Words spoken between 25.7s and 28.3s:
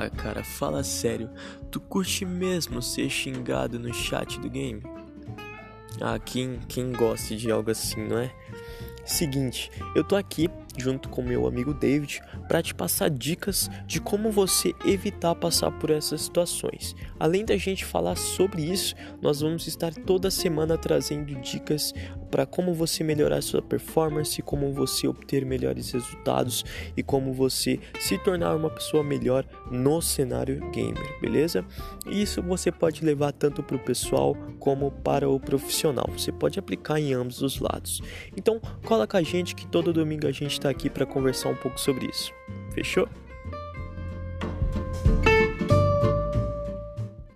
resultados e como você se